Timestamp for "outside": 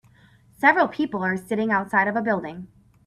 1.71-2.07